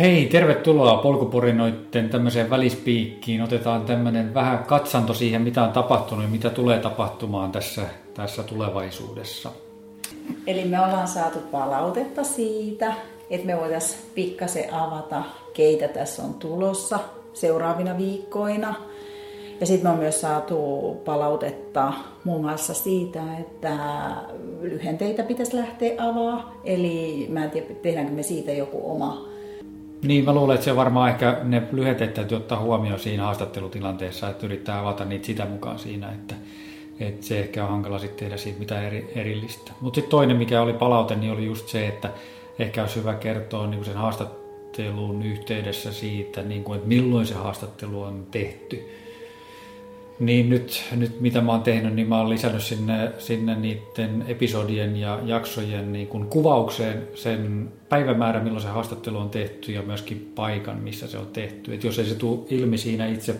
[0.00, 3.42] Hei, tervetuloa polkuporinoitten tämmöiseen välispiikkiin.
[3.42, 7.82] Otetaan tämmöinen vähän katsanto siihen, mitä on tapahtunut ja mitä tulee tapahtumaan tässä,
[8.14, 9.50] tässä tulevaisuudessa.
[10.46, 12.94] Eli me ollaan saatu palautetta siitä,
[13.30, 16.98] että me voitaisiin pikkasen avata, keitä tässä on tulossa
[17.32, 18.74] seuraavina viikkoina.
[19.60, 20.56] Ja sitten me on myös saatu
[21.04, 21.92] palautetta
[22.24, 23.76] muun muassa siitä, että
[24.60, 26.54] lyhenteitä pitäisi lähteä avaa.
[26.64, 29.29] Eli mä en tiedä, tehdäänkö me siitä joku oma
[30.02, 34.46] niin, mä luulen, että se varmaan ehkä ne lyhenteet täytyy ottaa huomioon siinä haastattelutilanteessa, että
[34.46, 36.34] yrittää avata niitä sitä mukaan siinä, että,
[37.00, 39.72] että se ehkä on hankala sitten tehdä siitä mitään eri, erillistä.
[39.80, 42.10] Mutta sitten toinen, mikä oli palaute, niin oli just se, että
[42.58, 48.02] ehkä olisi hyvä kertoa niin sen haastattelun yhteydessä siitä, niin kuin, että milloin se haastattelu
[48.02, 48.88] on tehty
[50.20, 54.96] niin nyt, nyt mitä mä oon tehnyt, niin mä oon lisännyt sinne, sinne niiden episodien
[54.96, 60.76] ja jaksojen niin kuin kuvaukseen sen päivämäärän, milloin se haastattelu on tehty ja myöskin paikan,
[60.76, 61.74] missä se on tehty.
[61.74, 63.34] Et jos ei se tule ilmi siinä itse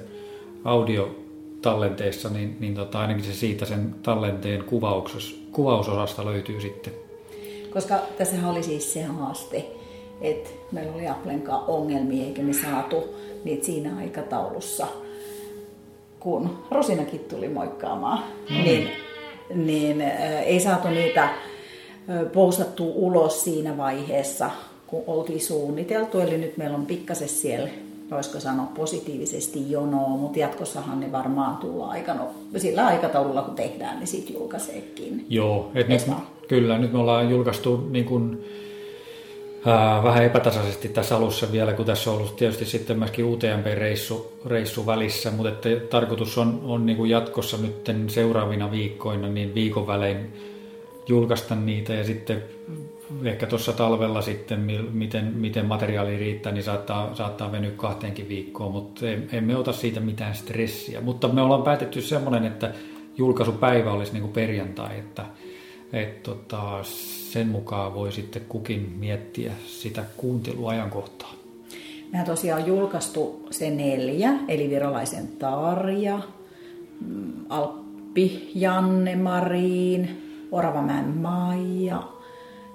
[0.65, 4.65] audiotallenteessa, niin, niin tota, ainakin se siitä sen tallenteen
[5.53, 6.93] kuvausosasta löytyy sitten.
[7.73, 9.67] Koska tässä oli siis se haaste,
[10.21, 14.87] että meillä oli Applen ongelmia eikä me saatu niitä siinä aikataulussa–
[16.21, 18.57] kun Rosinakin tuli moikkaamaan, mm.
[18.57, 18.89] niin,
[19.55, 21.33] niin äh, ei saatu niitä äh,
[22.33, 24.51] postattua ulos siinä vaiheessa,
[24.87, 26.19] kun oltiin suunniteltu.
[26.19, 27.69] Eli nyt meillä on pikkasen siellä,
[28.11, 33.99] voisiko sanoa positiivisesti jonoa, mutta jatkossahan ne varmaan tullaan aika, no, sillä aikataululla, kun tehdään,
[33.99, 35.27] niin sitten julkaiseekin.
[35.29, 36.03] Joo, et nyt,
[36.49, 36.79] kyllä.
[36.79, 38.45] Nyt me ollaan julkaistu niin kuin
[40.03, 45.31] vähän epätasaisesti tässä alussa vielä, kun tässä on ollut tietysti sitten myöskin UTMP-reissu reissu välissä,
[45.31, 50.33] mutta että tarkoitus on, on niin kuin jatkossa nyt seuraavina viikkoina niin viikon välein
[51.09, 52.43] julkaista niitä ja sitten
[53.25, 54.61] ehkä tuossa talvella sitten,
[54.93, 60.35] miten, miten materiaali riittää, niin saattaa, saattaa venyä kahteenkin viikkoon, mutta emme ota siitä mitään
[60.35, 61.01] stressiä.
[61.01, 62.71] Mutta me ollaan päätetty semmoinen, että
[63.17, 65.25] julkaisupäivä olisi niin kuin perjantai, että,
[65.93, 66.83] että tota,
[67.33, 71.33] sen mukaan voi sitten kukin miettiä sitä kuunteluajankohtaa.
[72.13, 76.21] Mehän tosiaan julkaistu se neljä, eli virolaisen Tarja,
[77.01, 82.03] mm, Alppi Janne Mariin, Oravamäen Maija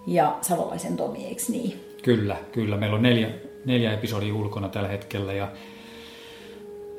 [0.07, 1.79] ja Savolaisen Tomi, eikö niin?
[2.03, 2.77] Kyllä, kyllä.
[2.77, 3.29] Meillä on neljä,
[3.65, 5.51] neljä episodia ulkona tällä hetkellä ja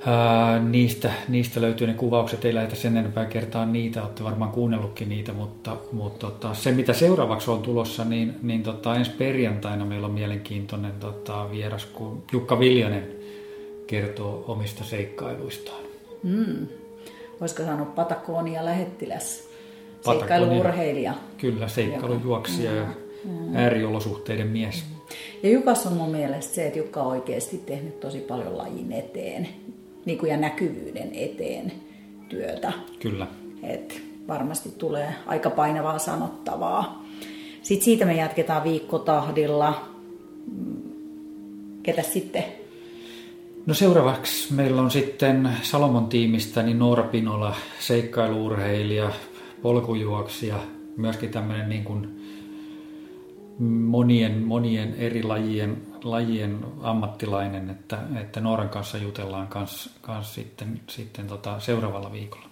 [0.06, 5.08] Ää, niistä, niistä löytyy ne kuvaukset, ei lähdetä sen enempää kertaa niitä, olette varmaan kuunnellutkin
[5.08, 10.06] niitä, mutta, mutta tota, se mitä seuraavaksi on tulossa, niin, niin tota, ensi perjantaina meillä
[10.06, 13.08] on mielenkiintoinen tota, vieras, kun Jukka Viljanen
[13.86, 15.82] kertoo omista seikkailuistaan.
[16.22, 16.66] Mm.
[17.40, 19.48] Voisiko sanoa Patagonia lähettiläs,
[20.00, 21.14] seikkailuurheilija.
[21.38, 22.86] Kyllä, seikkailujuoksija ja
[23.24, 23.56] mm.
[23.56, 24.84] ääriolosuhteiden mies.
[24.84, 24.96] Mm.
[25.42, 29.48] Ja Jukas on mun mielestä se, että Jukka on oikeasti tehnyt tosi paljon lajin eteen
[30.06, 31.72] niin kuin ja näkyvyyden eteen
[32.28, 32.72] työtä.
[33.00, 33.26] Kyllä.
[33.62, 37.04] Et varmasti tulee aika painavaa sanottavaa.
[37.62, 39.88] Sitten siitä me jatketaan viikkotahdilla.
[41.82, 42.44] Ketä sitten?
[43.66, 49.10] No seuraavaksi meillä on sitten Salomon tiimistä niin Noora Pinola, seikkailuurheilija,
[49.62, 50.56] polkujuoksija,
[50.96, 52.08] myöskin tämmöinen niin kuin
[53.58, 61.26] monien, monien eri lajien, lajien ammattilainen, että, että Nooran kanssa jutellaan kans, kans sitten, sitten
[61.26, 62.46] tota seuraavalla viikolla.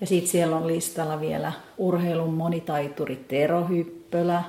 [0.00, 4.42] Ja sitten siellä on listalla vielä urheilun monitaituri Tero Hyppölä.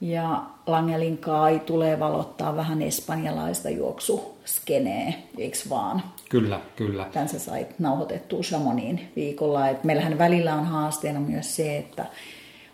[0.00, 6.02] Ja Langelin Kai tulee valottaa vähän espanjalaista juoksuskenee, eikö vaan?
[6.28, 7.06] Kyllä, kyllä.
[7.12, 9.68] Tän sä sait nauhoitettua Samoniin viikolla.
[9.68, 12.06] Et meillähän välillä on haasteena myös se, että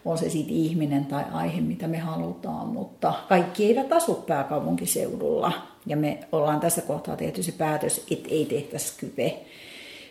[0.05, 5.53] on se sitten ihminen tai aihe, mitä me halutaan, mutta kaikki eivät asu pääkaupunkiseudulla.
[5.87, 9.45] Ja me ollaan tässä kohtaa tehty se päätös, että ei tehtäisi Skype,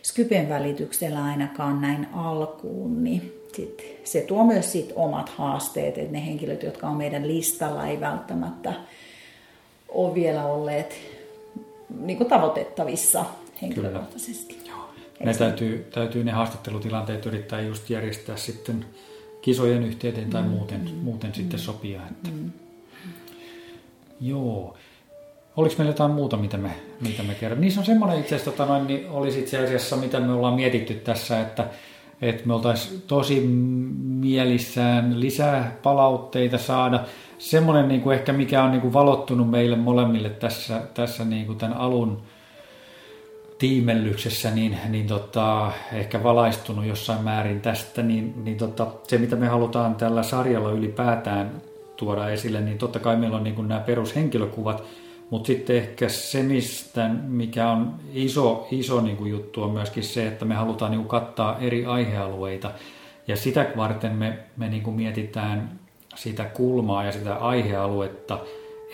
[0.04, 6.26] Skypen välityksellä ainakaan näin alkuun, niin sit se tuo myös sit omat haasteet, että ne
[6.26, 8.74] henkilöt, jotka on meidän listalla, ei välttämättä
[9.90, 10.96] ole vielä olleet
[12.00, 13.26] niin kuin tavoitettavissa
[13.62, 14.54] henkilökohtaisesti.
[14.54, 14.70] Kyllä.
[14.70, 14.90] Joo.
[15.26, 18.86] Ne täytyy, täytyy ne haastattelutilanteet yrittää just järjestää sitten
[19.44, 20.50] kisojen yhteyteen tai mm.
[20.50, 21.04] muuten, mm.
[21.04, 21.34] muuten mm.
[21.34, 22.02] sitten sopia.
[22.12, 22.30] Että.
[22.30, 22.52] Mm.
[24.22, 24.78] Joo.
[25.58, 27.62] Oliko meillä jotain muuta, mitä me, mitä me kerromme?
[27.62, 30.94] Niissä on semmoinen itse asiassa, tota noin, niin olisi itse asiassa, mitä me ollaan mietitty
[30.94, 31.68] tässä, että,
[32.22, 33.40] että me oltaisiin tosi
[34.04, 37.04] mielissään lisää palautteita saada.
[37.38, 41.58] Semmoinen niin kuin ehkä, mikä on niin kuin valottunut meille molemmille tässä, tässä niin kuin
[41.58, 42.24] tämän alun
[43.64, 49.48] tiimellyksessä niin, niin tota, ehkä valaistunut jossain määrin tästä, niin, niin tota, se mitä me
[49.48, 51.62] halutaan tällä sarjalla ylipäätään
[51.96, 54.84] tuoda esille, niin totta kai meillä on niin nämä perushenkilökuvat,
[55.30, 60.28] mutta sitten ehkä se, mistä, mikä on iso, iso niin kuin juttu, on myöskin se,
[60.28, 62.72] että me halutaan niin kuin kattaa eri aihealueita.
[63.28, 65.80] Ja sitä varten me, me niin kuin mietitään
[66.16, 68.40] sitä kulmaa ja sitä aihealuetta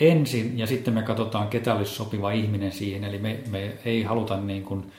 [0.00, 3.04] ensin, ja sitten me katsotaan, ketä olisi sopiva ihminen siihen.
[3.04, 4.92] Eli me, me ei haluta niin kuin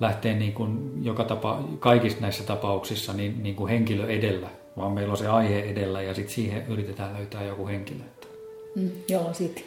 [0.00, 5.10] lähteä niin kuin joka tapa, kaikissa näissä tapauksissa niin, niin kuin henkilö edellä, vaan meillä
[5.10, 8.02] on se aihe edellä, ja sitten siihen yritetään löytää joku henkilö.
[8.76, 9.64] Mm, joo, sitten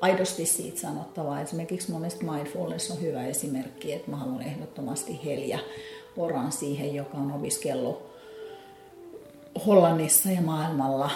[0.00, 1.40] aidosti siitä sanottavaa.
[1.40, 5.58] Esimerkiksi mielestä mindfulness on hyvä esimerkki, että mä haluan ehdottomasti Helja
[6.16, 8.10] Oran siihen, joka on opiskellut
[9.66, 11.10] Hollannissa ja maailmalla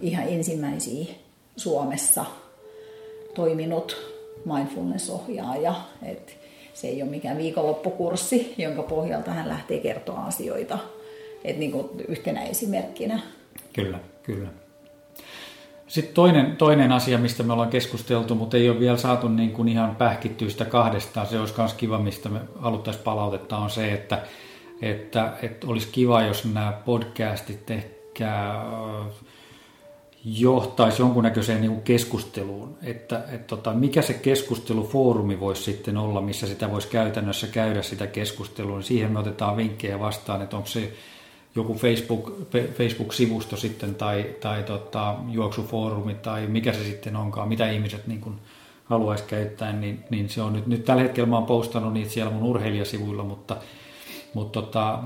[0.00, 1.14] ihan ensimmäisiä
[1.60, 2.24] Suomessa
[3.34, 3.96] toiminut
[4.44, 5.74] mindfulness-ohjaaja.
[6.02, 6.36] Et
[6.74, 10.78] se ei ole mikään viikonloppukurssi, jonka pohjalta hän lähtee kertoa asioita
[11.44, 13.20] et niin kuin yhtenä esimerkkinä.
[13.72, 14.48] Kyllä, kyllä.
[15.86, 19.68] Sitten toinen, toinen asia, mistä me ollaan keskusteltu, mutta ei ole vielä saatu niin kuin
[19.68, 24.22] ihan pähkittyistä kahdestaan, se olisi myös kiva, mistä me haluttaisiin palautetta, on se, että,
[24.82, 28.54] että, että olisi kiva, jos nämä podcastit ehkä
[30.24, 36.70] johtaisi jonkunnäköiseen niin keskusteluun, että, että tota, mikä se keskustelufoorumi voisi sitten olla, missä sitä
[36.70, 40.92] voisi käytännössä käydä sitä keskustelua, niin siihen me otetaan vinkkejä vastaan, että onko se
[41.54, 42.32] joku Facebook,
[42.78, 48.34] Facebook-sivusto sitten tai, tai tota, juoksufoorumi tai mikä se sitten onkaan, mitä ihmiset niin kuin
[48.84, 52.32] haluaisi käyttää, niin, niin se on nyt, nyt tällä hetkellä mä oon postannut niitä siellä
[52.32, 53.56] mun urheilijasivuilla, mutta,
[54.34, 54.98] mutta tota,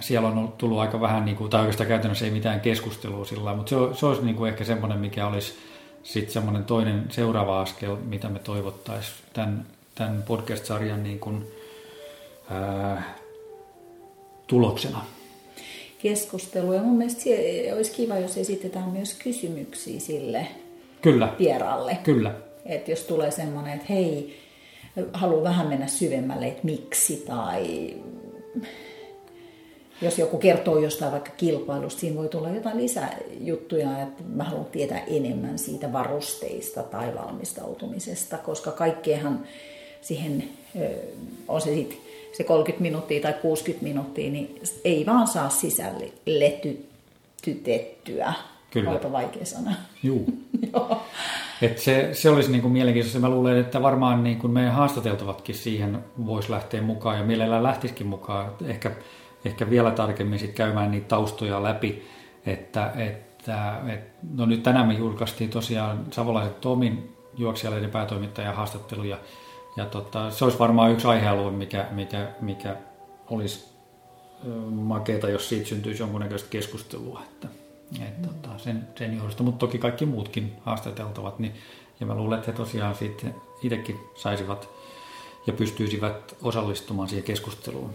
[0.00, 3.70] siellä on tullut aika vähän, niin kuin, tai oikeastaan käytännössä ei mitään keskustelua sillä mutta
[3.70, 5.54] se, se olisi niin kuin ehkä semmoinen, mikä olisi
[6.02, 11.46] sitten semmoinen toinen seuraava askel, mitä me toivottaisiin tämän, tämän podcast-sarjan niin kuin,
[12.50, 13.14] ää,
[14.46, 15.04] tuloksena
[16.04, 16.72] keskustelu.
[16.72, 17.30] Ja mun mielestä
[17.76, 20.46] olisi kiva, jos esitetään myös kysymyksiä sille
[21.02, 21.34] Kyllä.
[21.38, 21.98] vieraalle.
[22.02, 22.34] Kyllä.
[22.66, 24.40] Että jos tulee semmoinen, että hei,
[25.12, 27.94] haluan vähän mennä syvemmälle, että miksi, tai
[30.02, 35.04] jos joku kertoo jostain vaikka kilpailusta, siinä voi tulla jotain lisäjuttuja, että mä haluan tietää
[35.06, 39.46] enemmän siitä varusteista tai valmistautumisesta, koska kaikkeahan
[40.00, 40.44] siihen,
[41.48, 41.98] on se sitten
[42.32, 46.12] se 30 minuuttia tai 60 minuuttia, niin ei vaan saa sisälle
[47.44, 48.32] tytettyä.
[48.74, 48.90] Kyllä.
[48.90, 49.74] Olipa vaikea sana.
[50.02, 50.26] Juu.
[51.62, 53.18] Et se, se olisi niin kuin mielenkiintoista.
[53.18, 58.06] Mä luulen, että varmaan niin kuin meidän haastateltavatkin siihen voisi lähteä mukaan ja mielellään lähtisikin
[58.06, 58.52] mukaan.
[58.66, 58.90] Ehkä,
[59.44, 62.02] ehkä vielä tarkemmin sit käymään niitä taustoja läpi.
[62.46, 64.00] Että, että, et,
[64.34, 69.18] no nyt tänään me julkaistiin tosiaan Savolaiset Tomin juoksijaleiden päätoimittajan haastatteluja
[69.76, 72.76] ja tota, se olisi varmaan yksi aihealue, mikä, mikä, mikä
[73.30, 73.74] olisi
[74.70, 77.22] makeeta, jos siitä syntyisi jonkunnäköistä keskustelua.
[77.32, 77.48] Että,
[78.02, 81.52] et, tota, sen, sen johdosta, mutta toki kaikki muutkin haastateltavat, niin,
[82.00, 84.68] ja mä luulen, että he tosiaan sitten itsekin saisivat
[85.46, 87.90] ja pystyisivät osallistumaan siihen keskusteluun.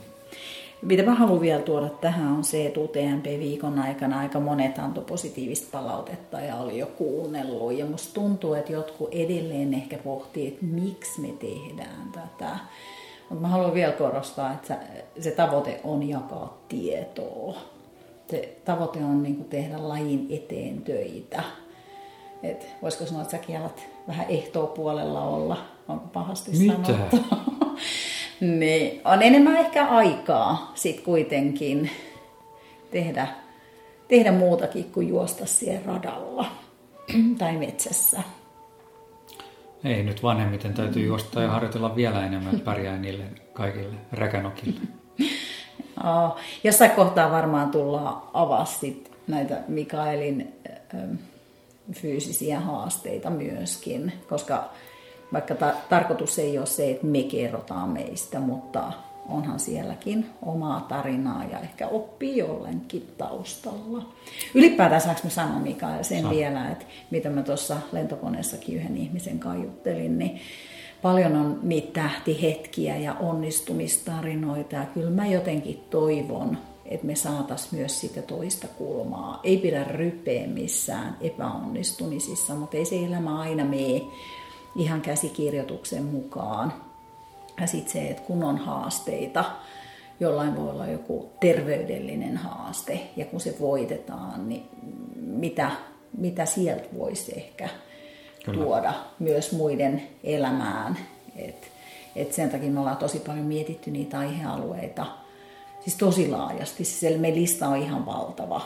[0.82, 5.68] Mitä mä haluan vielä tuoda tähän on se, että UTMP-viikon aikana aika monet antoi positiivista
[5.72, 7.78] palautetta ja oli jo kuunnellut.
[7.78, 12.60] Ja musta tuntuu, että jotkut edelleen ehkä pohtii, että miksi me tehdään tätä.
[13.30, 14.78] Mutta mä haluan vielä korostaa, että
[15.20, 17.58] se tavoite on jakaa tietoa.
[18.30, 21.44] Se tavoite on niin tehdä lajin eteen töitä.
[22.44, 25.58] Et voisiko sanoa, että säkin alat vähän ehtoo puolella olla,
[25.88, 26.74] onko pahasti Mitä?
[26.74, 27.18] sanottu?
[28.40, 31.90] Niin, on enemmän ehkä aikaa sitten kuitenkin
[32.92, 33.28] tehdä,
[34.08, 36.46] tehdä muutakin kuin juosta siellä radalla
[37.38, 38.24] tai metsässä.
[39.84, 44.80] Ei nyt vanhemmiten täytyy juosta ja harjoitella vielä enemmän, että pärjää niille kaikille räkänokille.
[46.04, 50.54] Oh, jossain kohtaa varmaan tullaan avasti näitä Mikaelin
[51.94, 54.70] fyysisiä haasteita myöskin, koska
[55.34, 58.92] vaikka ta- tarkoitus ei ole se, että me kerrotaan meistä, mutta
[59.30, 64.06] onhan sielläkin omaa tarinaa ja ehkä oppii jollenkin taustalla.
[64.56, 66.32] Ylipäätään saanko mä sanoa Mikael sen Saa.
[66.32, 70.40] vielä, että mitä mä tuossa lentokoneessakin yhden ihmisen kaiuttelin, niin
[71.02, 78.02] paljon on niitä tähtihetkiä ja onnistumistarinoita ja kyllä mä jotenkin toivon, että me saataisiin myös
[78.02, 79.40] sitä toista kulmaa.
[79.44, 84.02] Ei pidä rypeä missään epäonnistumisissa, mutta ei se elämä aina mene
[84.76, 86.74] ihan käsikirjoituksen mukaan.
[87.62, 89.46] Ja sitten se, että kun on haasteita,
[90.20, 94.64] jollain voi olla joku terveydellinen haaste, ja kun se voitetaan, niin
[95.16, 95.72] mitä,
[96.18, 97.70] mitä sieltä voisi ehkä
[98.46, 98.64] Kyllä.
[98.64, 100.98] tuoda myös muiden elämään.
[101.36, 101.72] Et,
[102.16, 105.06] et sen takia me ollaan tosi paljon mietitty niitä aihealueita,
[105.80, 106.86] siis tosi laajasti.
[106.86, 108.62] Siis meidän lista on ihan valtava.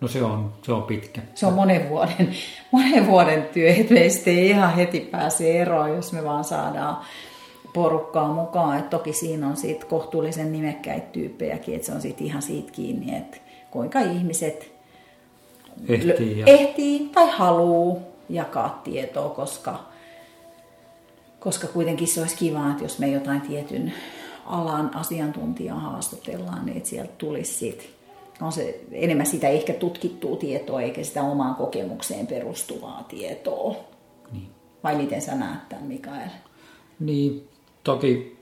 [0.00, 1.20] No se on, se on pitkä.
[1.34, 2.34] Se on monen vuoden,
[2.72, 6.96] monen vuoden työ, että meistä ei ihan heti pääse eroon, jos me vaan saadaan
[7.72, 8.78] porukkaa mukaan.
[8.78, 13.16] Et toki siinä on siitä kohtuullisen nimekkäitä tyyppejäkin, että se on siitä ihan siitä kiinni,
[13.16, 13.36] että
[13.70, 14.74] kuinka ihmiset
[15.88, 16.46] Ehtii ja...
[16.46, 19.84] ehtii tai haluaa jakaa tietoa, koska,
[21.40, 23.92] koska kuitenkin se olisi kiva, että jos me jotain tietyn
[24.46, 27.94] alan asiantuntijaa haastatellaan, niin että sieltä tulisi sit,
[28.40, 33.76] on se enemmän sitä ehkä tutkittua tietoa, eikä sitä omaan kokemukseen perustuvaa tietoa.
[34.32, 34.50] Niin.
[34.84, 36.28] Vai miten sä näet tämän, Mikael?
[37.00, 37.48] Niin,
[37.84, 38.38] toki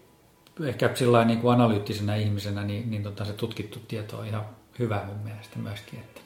[0.65, 4.47] ehkä sillä niin kuin analyyttisenä ihmisenä, niin, niin tota, se tutkittu tieto on ihan
[4.79, 5.99] hyvä mun mielestä myöskin.
[5.99, 6.21] Että,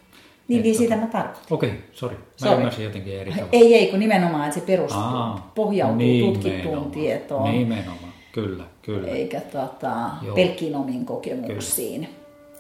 [0.48, 1.42] Niin, niin sitä mä tarkoitan.
[1.50, 2.14] Okei, okay, sori.
[2.16, 2.56] Mä Sorry.
[2.56, 3.48] ymmärsin jotenkin eri tavalla.
[3.52, 6.34] Ei, ei, kun nimenomaan, että se perustuu, Aa, pohjautuu nimenomaan.
[6.42, 9.08] tutkittuun tietoon, Nimenomaan, kyllä, kyllä.
[9.08, 10.34] eikä tota, Joo.
[10.34, 12.08] pelkkiin omiin kokemuksiin.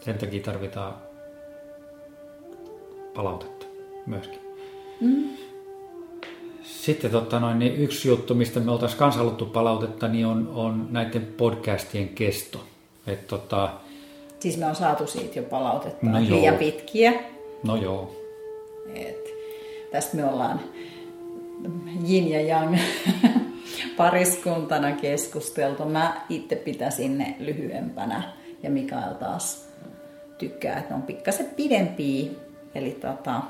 [0.00, 0.94] Sen takia tarvitaan
[3.14, 3.66] palautetta
[4.06, 4.38] myöskin.
[5.00, 5.24] Mm.
[6.62, 10.88] Sitten tota noin, niin yksi juttu, mistä me oltaisiin kanssa haluttu palautetta, niin on, on
[10.90, 12.60] näiden podcastien kesto.
[13.06, 13.70] Et tota,
[14.40, 17.12] Siis me on saatu siitä jo palautetta No liian pitkiä.
[17.62, 18.16] No joo,
[18.94, 19.34] Et
[19.92, 20.60] tästä me ollaan
[22.06, 22.78] Jin ja Yang
[23.96, 25.84] pariskuntana keskusteltu.
[25.84, 28.32] Mä itse pitäisin ne lyhyempänä
[28.62, 29.68] ja Mikael taas
[30.38, 32.30] tykkää, että ne on pikkasen pidempiä.
[32.74, 33.42] Eli tota,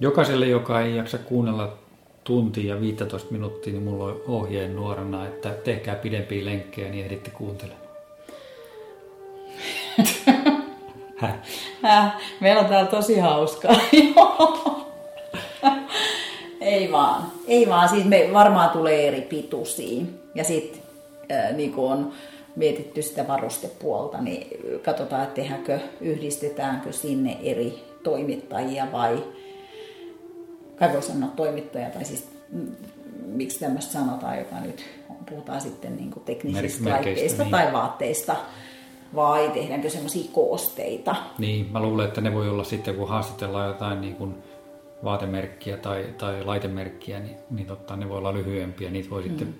[0.00, 1.78] Jokaiselle, joka ei jaksa kuunnella
[2.24, 7.30] tuntia ja 15 minuuttia, niin mulla on ohjeen nuorena, että tehkää pidempiä lenkkejä, niin ehditte
[7.30, 7.82] kuuntelemaan.
[11.22, 11.34] Häh?
[11.84, 13.72] Äh, meillä on täällä tosi hauskaa.
[16.60, 17.88] ei vaan, ei vaan.
[17.88, 20.04] Siis me varmaan tulee eri pituisia.
[20.34, 20.82] Ja sitten
[21.32, 22.12] äh, niin on
[22.56, 24.46] mietitty sitä varustepuolta, niin
[24.84, 29.24] katsotaan, että tehdäänkö, yhdistetäänkö sinne eri toimittajia vai,
[30.76, 32.72] kai voi sanoa toimittaja, tai siis mm,
[33.26, 34.84] miksi tämmöistä sanotaan, joka nyt
[35.30, 37.50] puhutaan sitten niin teknisistä Merk- laitteista niin.
[37.50, 38.36] tai vaatteista,
[39.14, 41.16] vai tehdäänkö semmoisia koosteita.
[41.38, 44.34] Niin, mä luulen, että ne voi olla sitten, kun haastatellaan jotain niin kuin
[45.04, 48.90] vaatemerkkiä tai, tai laitemerkkiä, niin, niin totta, ne voi olla lyhyempiä.
[48.90, 49.54] Niitä voi sitten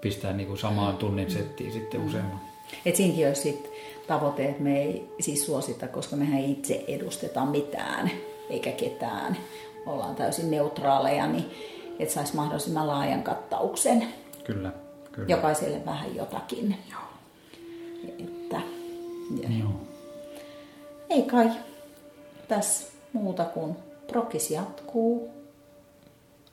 [0.00, 2.40] pistää niin kuin samaan tunnin settiin sitten useamman.
[2.86, 3.70] Et siinäkin olisi sit
[4.06, 8.10] tavoite, että me ei siis suosita, koska mehän ei itse edusteta mitään
[8.50, 9.36] eikä ketään.
[9.86, 11.50] Ollaan täysin neutraaleja, niin
[11.98, 14.08] että saisi mahdollisimman laajan kattauksen.
[14.44, 14.72] Kyllä,
[15.12, 15.28] kyllä.
[15.28, 16.76] Jokaiselle vähän jotakin.
[18.08, 18.32] Että,
[19.60, 19.70] Joo.
[21.10, 21.50] ei kai
[22.48, 25.30] tässä muuta kuin prokis jatkuu.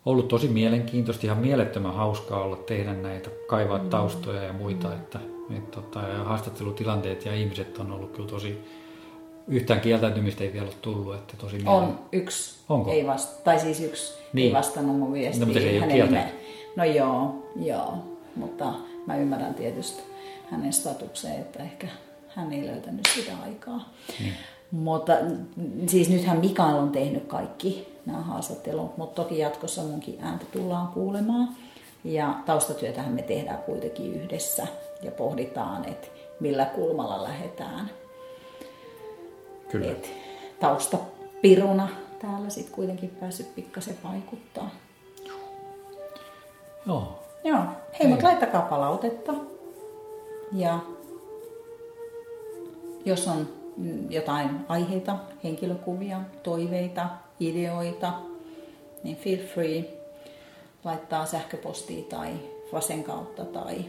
[0.05, 4.93] Ollut tosi mielenkiintoista, ihan mielettömän hauskaa olla tehdä näitä, kaivaa taustoja ja muita.
[4.93, 5.19] Että,
[5.57, 8.63] et, tota, ja haastattelutilanteet ja ihmiset on ollut kyllä tosi,
[9.47, 12.91] yhtään kieltäytymistä ei vielä ole tullut, että tosi mielen- On yksi, Onko?
[12.91, 14.47] ei vasta, tai siis yksi Niin.
[14.47, 15.39] ei vastannut mun viestiin.
[15.39, 16.23] No, mutta se ei ole hänen kieltänyt.
[16.25, 16.39] nime-
[16.75, 17.93] No joo, joo,
[18.35, 18.73] mutta
[19.05, 20.01] mä ymmärrän tietysti
[20.51, 21.87] hänen statukseen, että ehkä
[22.35, 23.89] hän ei löytänyt sitä aikaa.
[24.19, 24.33] Niin.
[24.71, 25.13] Mutta
[25.87, 31.49] siis nythän Mikael on tehnyt kaikki nämä haastattelut, mutta toki jatkossa munkin ääntä tullaan kuulemaan.
[32.03, 34.67] Ja taustatyötähän me tehdään kuitenkin yhdessä
[35.01, 36.07] ja pohditaan, että
[36.39, 37.89] millä kulmalla lähdetään.
[39.71, 39.91] Kyllä.
[39.91, 40.11] Et
[40.59, 41.87] taustapiruna
[42.19, 44.69] täällä sitten kuitenkin päässyt pikkasen vaikuttaa.
[46.87, 47.19] Joo.
[47.43, 47.59] Joo,
[47.99, 49.33] hei, mutta laittakaa palautetta.
[50.51, 50.79] Ja
[53.09, 53.47] jos on
[53.77, 58.13] mm, jotain aiheita, henkilökuvia, toiveita, ideoita,
[59.03, 59.85] niin feel free
[60.83, 62.33] laittaa sähköpostia tai
[62.73, 63.85] vasen kautta tai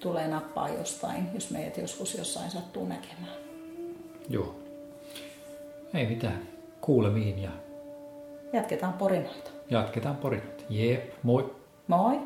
[0.00, 3.34] tulee nappaa jostain, jos meidät joskus jossain sattuu näkemään.
[4.28, 4.54] Joo.
[5.94, 6.42] Ei mitään.
[6.80, 7.50] Kuulemiin ja
[8.52, 9.50] Jatketaan porinoita.
[9.70, 10.64] jatketaan porinat.
[10.68, 11.54] Jep, moi.
[11.86, 12.20] Moi!